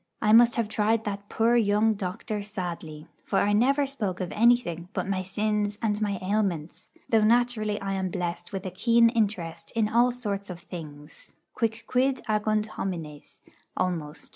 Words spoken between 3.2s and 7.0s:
for I never spoke of anything but my sins and my ailments,